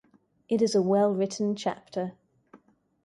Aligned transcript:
It 0.49 0.63
is 0.63 0.73
a 0.73 0.81
well-written 0.81 1.55
chapter. 1.55 2.13